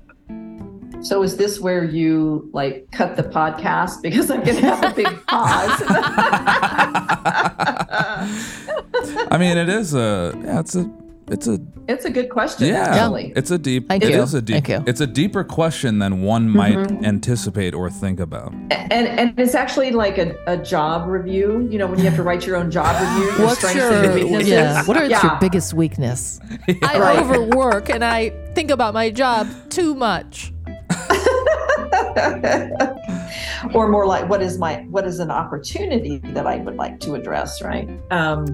[1.01, 5.27] so is this where you like cut the podcast because I'm gonna have a big
[5.27, 5.83] pause?
[9.29, 10.33] I mean, it is a.
[10.41, 10.89] Yeah, it's a.
[11.27, 11.59] It's a.
[11.91, 12.67] it's a good question.
[12.67, 12.87] Yeah.
[12.95, 13.33] actually.
[13.35, 13.87] It's a deep.
[13.87, 14.21] Thank it you.
[14.21, 14.53] is a deep.
[14.65, 14.83] Thank you.
[14.87, 18.53] It's a deeper question than one might anticipate or think about.
[18.71, 21.67] and and it's actually like a, a job review.
[21.71, 23.91] You know, when you have to write your own job review, your What's strengths your
[23.93, 24.49] and your weaknesses.
[24.49, 24.83] yeah?
[24.85, 26.39] What are your biggest weakness?
[26.83, 27.19] I Right.
[27.19, 30.53] overwork and I think about my job too much.
[33.73, 37.15] or more like what is my what is an opportunity that I would like to
[37.15, 37.87] address, right?
[38.11, 38.45] Um,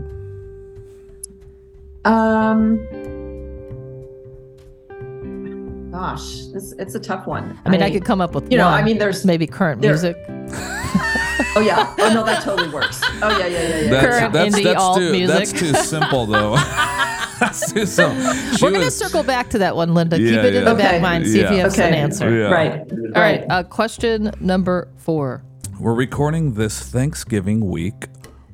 [2.05, 2.79] um,
[5.97, 7.57] gosh, it's, it's a tough one.
[7.65, 8.73] I mean, I, could come up with you know, one.
[8.73, 10.15] I mean, there's maybe current there- music.
[11.55, 13.01] oh yeah, oh no, that totally works.
[13.03, 13.89] Oh yeah, yeah, yeah, yeah.
[13.89, 15.37] That's Current that's indie that's alt too music.
[15.37, 16.55] that's too simple though.
[17.39, 18.33] that's too simple.
[18.55, 20.17] She We're gonna circle back to that one, Linda.
[20.17, 20.77] Keep Yeah, it in the yeah.
[20.77, 21.01] back Okay.
[21.01, 21.27] mind.
[21.27, 21.87] See if you have Okay.
[21.87, 22.29] an answer.
[22.31, 22.51] Yeah.
[22.51, 22.79] Right.
[23.15, 23.45] All right.
[23.49, 25.43] Uh, question number four.
[25.79, 28.05] We're recording this Thanksgiving week.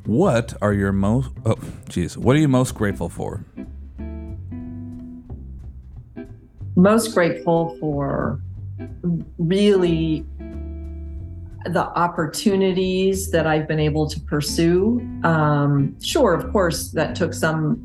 [0.05, 1.29] What are your most?
[1.45, 1.55] Oh,
[1.89, 2.17] jeez.
[2.17, 3.45] What are you most grateful for?
[6.75, 8.39] Most grateful for
[9.37, 10.25] really
[11.65, 14.99] the opportunities that I've been able to pursue.
[15.23, 17.81] Um, sure, of course, that took some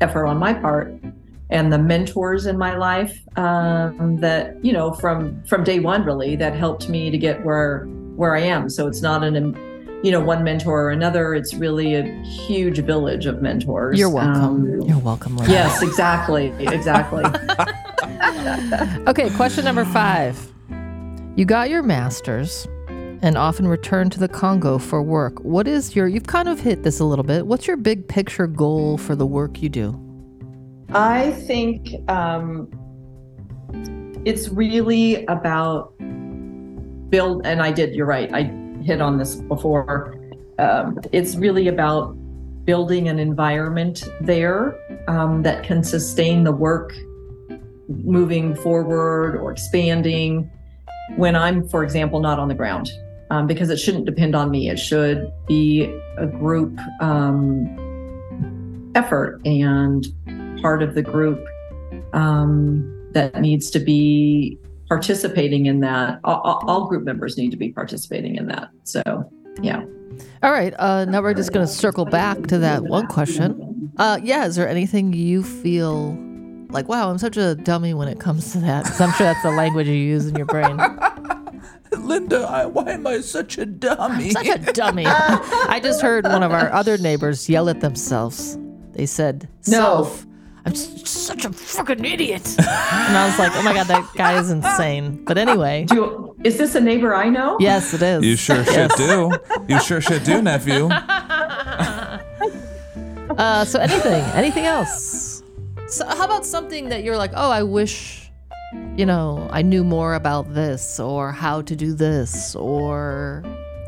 [0.00, 0.94] effort on my part,
[1.50, 6.36] and the mentors in my life um, that you know from from day one really
[6.36, 7.84] that helped me to get where
[8.16, 8.68] where I am.
[8.68, 9.56] So it's not an
[10.04, 11.34] you know one mentor or another.
[11.34, 13.98] It's really a huge village of mentors.
[13.98, 14.42] You're welcome.
[14.42, 17.24] Um, You're welcome, yes, exactly, exactly.
[19.06, 20.52] Okay, question number five.
[21.36, 25.40] You got your master's and often return to the Congo for work.
[25.40, 27.46] What is your, you've kind of hit this a little bit.
[27.46, 29.98] What's your big picture goal for the work you do?
[30.92, 32.68] I think um,
[34.24, 35.94] it's really about
[37.10, 37.94] build, and I did.
[37.94, 38.32] You're right.
[38.32, 38.42] I
[38.82, 40.16] hit on this before.
[40.58, 42.12] Um, it's really about
[42.64, 46.92] building an environment there um, that can sustain the work
[47.88, 50.50] moving forward or expanding
[51.16, 52.90] when I'm, for example, not on the ground.
[53.30, 54.68] Um, because it shouldn't depend on me.
[54.68, 55.84] It should be
[56.18, 60.06] a group um, effort and
[60.60, 61.42] part of the group
[62.12, 66.20] um, that needs to be participating in that.
[66.22, 68.68] All, all- group members need to be participating in that.
[68.84, 69.02] So,
[69.62, 69.82] yeah.
[70.42, 73.90] All right, uh, now we're just going to circle back to that one question.
[73.96, 76.12] Uh, yeah, is there anything you feel
[76.74, 78.86] like, wow, I'm such a dummy when it comes to that.
[79.00, 80.76] I'm sure that's the language you use in your brain.
[81.96, 84.30] Linda, I, why am I such a dummy?
[84.30, 85.04] Such a dummy.
[85.06, 88.58] I just heard one of our other neighbors yell at themselves.
[88.92, 89.78] They said, No.
[89.78, 90.26] Self,
[90.66, 92.42] I'm s- such a fucking idiot.
[92.58, 92.66] and
[93.16, 95.24] I was like, oh my God, that guy is insane.
[95.24, 97.56] But anyway, Do you, is this a neighbor I know?
[97.60, 98.24] yes, it is.
[98.24, 99.32] You sure should do.
[99.68, 100.88] You sure should do, nephew.
[103.36, 105.33] Uh, so anything, anything else?
[105.94, 108.28] So how about something that you're like, oh, I wish,
[108.96, 113.44] you know, I knew more about this or how to do this or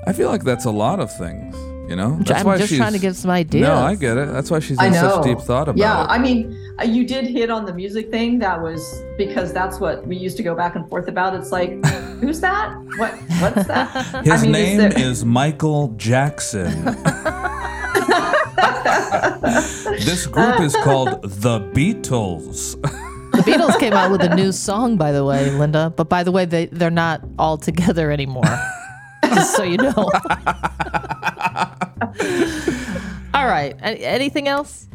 [0.06, 1.56] I feel like that's a lot of things.
[1.90, 2.78] You know, that's I'm why just she's.
[2.78, 3.62] trying to give some ideas.
[3.66, 4.28] No, I get it.
[4.28, 6.06] That's why she's in such deep thought about yeah, it.
[6.06, 8.38] Yeah, I mean, uh, you did hit on the music thing.
[8.38, 11.34] That was because that's what we used to go back and forth about.
[11.34, 11.84] It's like,
[12.20, 12.76] who's that?
[12.98, 13.14] What?
[13.40, 14.24] What's that?
[14.24, 16.96] His I mean, name there- is Michael Jackson.
[20.00, 22.80] this group is called the Beatles.
[23.32, 25.92] The Beatles came out with a new song, by the way, Linda.
[25.94, 28.44] But by the way, they they're not all together anymore.
[29.24, 29.92] Just so you know.
[33.34, 33.74] all right.
[33.82, 34.88] A- anything else?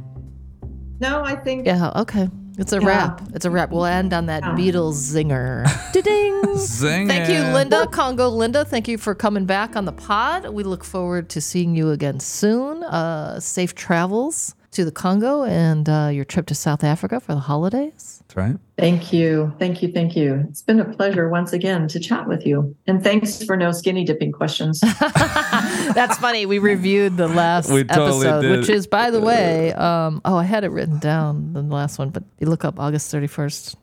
[1.00, 1.92] No, I think Yeah.
[1.96, 2.30] Okay.
[2.58, 2.88] It's a Yeah.
[2.88, 3.22] wrap.
[3.34, 3.72] It's a wrap.
[3.72, 4.56] We'll end on that Yeah.
[4.56, 5.66] Beatles zinger.
[6.04, 6.58] Ding.
[6.58, 7.42] Zing Thank you.
[7.54, 7.88] Linda.
[7.88, 10.50] Congo Linda, thank you for coming back on the pod.
[10.50, 12.84] We look forward to seeing you again soon.
[12.84, 14.54] Uh, safe travels.
[14.72, 18.24] To the Congo and uh, your trip to South Africa for the holidays.
[18.28, 18.58] That's right.
[18.78, 19.54] Thank you.
[19.60, 19.92] Thank you.
[19.92, 20.46] Thank you.
[20.50, 22.74] It's been a pleasure once again to chat with you.
[22.88, 24.80] And thanks for no skinny dipping questions.
[25.00, 26.46] That's funny.
[26.46, 28.60] We reviewed the last We totally episode, did.
[28.60, 32.10] which is, by the way, um, oh, I had it written down the last one,
[32.10, 33.76] but you look up August 31st.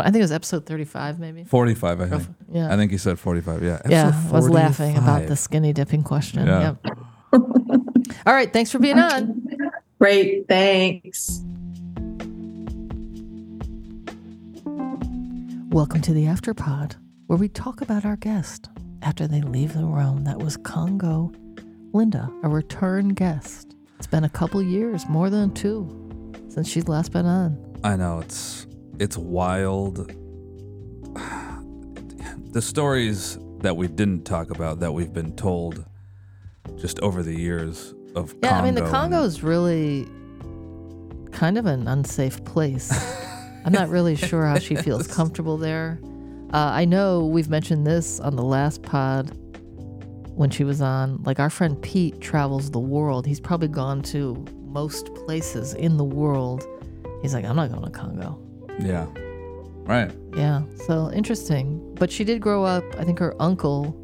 [0.00, 1.42] I think it was episode 35, maybe.
[1.42, 2.22] 45, I think.
[2.52, 2.72] Yeah.
[2.72, 3.64] I think you said 45.
[3.64, 3.82] Yeah.
[3.88, 6.46] yeah, I was laughing about the skinny dipping question.
[6.46, 6.76] Yeah.
[6.84, 6.98] Yep.
[7.32, 8.52] All right.
[8.52, 9.47] Thanks for being on.
[9.98, 10.46] Great.
[10.46, 11.42] Thanks.
[15.70, 16.94] Welcome to the Afterpod,
[17.26, 18.68] where we talk about our guest
[19.02, 20.22] after they leave the room.
[20.22, 21.32] That was Congo
[21.92, 23.74] Linda, a return guest.
[23.98, 27.58] It's been a couple years, more than two, since she's last been on.
[27.82, 28.68] I know it's
[29.00, 30.12] it's wild.
[32.50, 35.84] The stories that we didn't talk about that we've been told
[36.76, 40.06] just over the years of Yeah, I mean, the Congo Congo is really
[41.32, 42.90] kind of an unsafe place.
[43.64, 45.98] I'm not really sure how she feels comfortable there.
[46.52, 49.30] Uh, I know we've mentioned this on the last pod
[50.34, 51.22] when she was on.
[51.24, 53.26] Like, our friend Pete travels the world.
[53.26, 56.66] He's probably gone to most places in the world.
[57.22, 58.38] He's like, I'm not going to Congo.
[58.78, 59.06] Yeah.
[59.84, 60.12] Right.
[60.36, 61.94] Yeah, so interesting.
[61.94, 62.84] But she did grow up.
[62.98, 63.94] I think her uncle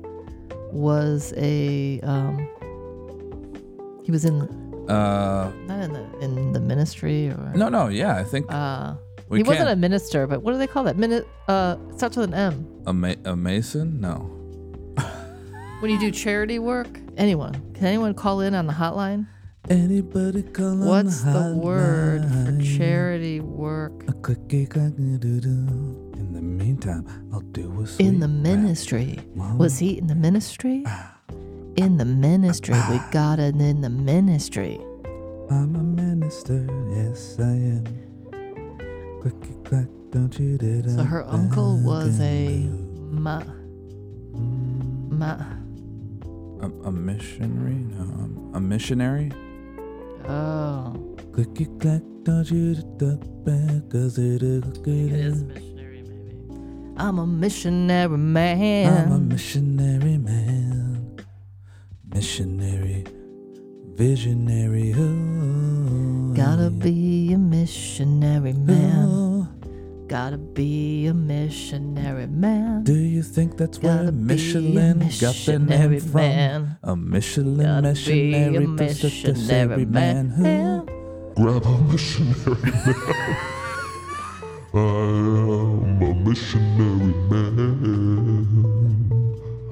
[0.73, 2.01] was a.
[2.01, 2.49] Um,
[4.05, 4.43] he was in
[4.89, 8.95] Uh not in the in the ministry or no no, yeah, I think uh
[9.33, 10.97] he wasn't a minister but what do they call that?
[10.97, 12.67] Minute uh it starts with an m.
[12.87, 14.01] A, ma- a mason?
[14.01, 14.31] No.
[15.81, 17.01] when you do charity work?
[17.17, 17.55] Anyone.
[17.75, 19.27] Can anyone call in on the hotline?
[19.71, 23.93] Anybody call what's the word for charity work?
[24.05, 24.13] In
[26.35, 28.37] the meantime, I'll do a sweet in the rap.
[28.37, 29.19] ministry.
[29.57, 30.85] Was he in the ministry
[31.77, 34.79] in the ministry we got it in the ministry
[35.51, 37.85] I'm a minister, yes I am.
[39.21, 40.83] Clicky clack, don't you dare.
[40.89, 42.67] so her uncle was a
[43.11, 43.43] ma
[45.11, 45.37] ma
[46.63, 47.75] a, a missionary?
[47.75, 49.33] No, um, a missionary?
[50.27, 50.95] oh
[51.33, 57.27] Clicky clack, don't you duck back, cause it is it is missionary maybe i'm a
[57.27, 59.07] missionary man.
[59.07, 60.94] I'm a missionary man,
[62.15, 63.05] missionary,
[63.95, 64.95] visionary.
[64.97, 69.07] Oh, Gotta be a missionary man.
[69.09, 69.49] Oh,
[70.07, 72.85] Gotta be a missionary man.
[72.85, 76.13] do you think that's Gotta where be a Michelin got their missionary name from?
[76.21, 76.77] man.
[76.85, 80.29] A Michelin Gotta be a missionary, missionary man.
[80.31, 80.43] Who?
[80.43, 80.87] man.
[81.37, 82.95] Grab a missionary man.
[84.75, 88.47] I am a missionary man.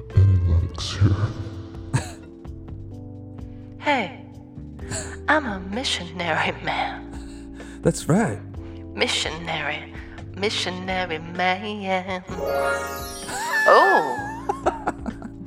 [0.09, 1.42] Analytics here.
[3.83, 4.25] Hey,
[5.27, 7.59] I'm a missionary man.
[7.81, 8.39] That's right.
[8.95, 9.93] Missionary,
[10.37, 12.23] missionary man.
[13.65, 14.19] Oh,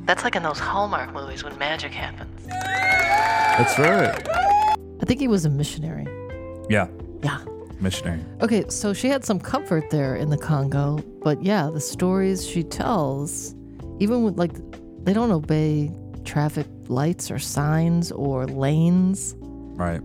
[0.04, 2.30] that's like in those Hallmark movies when magic happens.
[2.46, 4.28] That's right.
[4.28, 6.06] I think he was a missionary.
[6.68, 6.88] Yeah,
[7.22, 7.38] Yeah.
[7.80, 8.20] missionary.
[8.42, 12.62] Okay, so she had some comfort there in the Congo, but yeah, the stories she
[12.62, 13.54] tells,
[13.98, 14.52] even with like,
[15.04, 15.90] they don't obey
[16.26, 19.34] traffic lights or signs or lanes.
[19.40, 20.00] Right.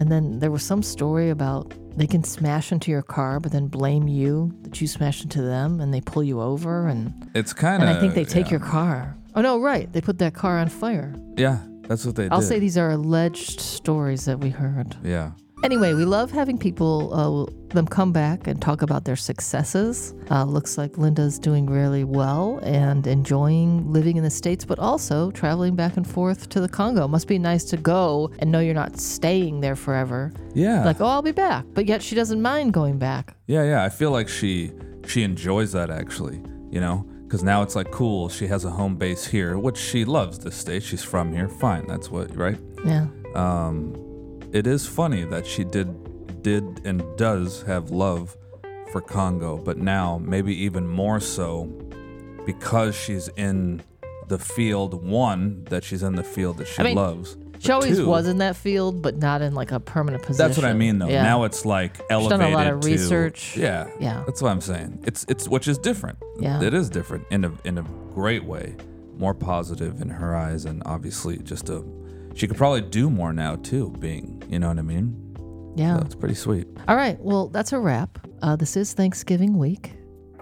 [0.00, 3.68] And then there was some story about they can smash into your car, but then
[3.68, 6.88] blame you that you smashed into them and they pull you over.
[6.88, 7.88] And, It's kind of.
[7.88, 9.16] and I think they take your car.
[9.36, 9.92] Oh, no, right.
[9.92, 11.14] They put that car on fire.
[11.36, 11.58] Yeah,
[11.88, 12.46] that's what they I'll did.
[12.46, 14.96] say these are alleged stories that we heard.
[15.04, 15.32] Yeah.
[15.64, 20.12] Anyway, we love having people uh, them come back and talk about their successes.
[20.30, 25.30] Uh, looks like Linda's doing really well and enjoying living in the states, but also
[25.30, 27.08] traveling back and forth to the Congo.
[27.08, 30.34] Must be nice to go and know you're not staying there forever.
[30.52, 30.84] Yeah.
[30.84, 33.34] Like, oh, I'll be back, but yet she doesn't mind going back.
[33.46, 33.84] Yeah, yeah.
[33.84, 34.70] I feel like she
[35.06, 38.28] she enjoys that actually, you know, because now it's like cool.
[38.28, 40.38] She has a home base here, which she loves.
[40.40, 41.48] This state, she's from here.
[41.48, 42.58] Fine, that's what right.
[42.84, 43.94] Yeah, Um,
[44.54, 48.36] it is funny that she did did and does have love
[48.92, 51.64] for Congo, but now maybe even more so
[52.46, 53.82] because she's in
[54.28, 55.02] the field.
[55.02, 57.36] One that she's in the field that she I mean, loves.
[57.58, 60.46] she always two, was in that field, but not in like a permanent position.
[60.46, 61.08] That's what I mean, though.
[61.08, 61.22] Yeah.
[61.22, 62.40] Now it's like elevated.
[62.40, 63.56] She's done a lot of to- research.
[63.56, 64.22] yeah, Yeah.
[64.26, 65.02] That's what I'm saying.
[65.06, 66.18] It's it's which is different.
[66.38, 66.62] Yeah.
[66.62, 67.82] it is different in a in a
[68.14, 68.76] great way,
[69.16, 71.82] more positive in her eyes, and obviously just a.
[72.34, 73.90] She could probably do more now too.
[73.98, 75.72] Being, you know what I mean.
[75.76, 75.98] yeah.
[75.98, 76.66] So it's pretty sweet.
[76.88, 77.18] All right.
[77.20, 78.18] Well, that's a wrap.
[78.42, 79.92] Uh, this is Thanksgiving week.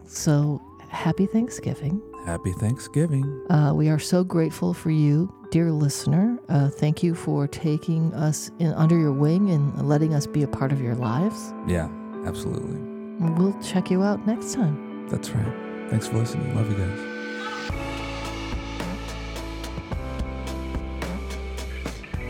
[0.07, 2.01] So happy Thanksgiving.
[2.26, 3.24] Happy Thanksgiving.
[3.51, 6.38] Uh, we are so grateful for you, dear listener.
[6.49, 10.49] Uh, thank you for taking us in under your wing and letting us be a
[10.49, 11.53] part of your lives.
[11.66, 11.88] Yeah,
[12.24, 12.78] absolutely.
[13.18, 15.09] We'll check you out next time.
[15.09, 15.90] That's right.
[15.90, 16.55] Thanks for listening.
[16.55, 17.12] Love you guys.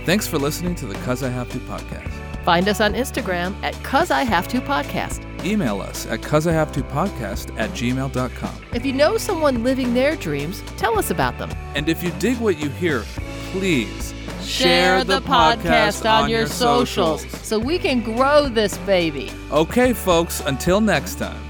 [0.04, 2.10] Thanks for listening to the Cuz I Have to podcast.
[2.44, 5.22] Find us on Instagram at Cuz I Have to Podcast.
[5.44, 8.56] Email us at cuz I have to podcast at gmail.com.
[8.74, 11.50] If you know someone living their dreams, tell us about them.
[11.74, 13.04] And if you dig what you hear,
[13.52, 14.12] please
[14.44, 19.30] Share the podcast on your socials so we can grow this baby.
[19.52, 21.40] Okay, folks, until next time.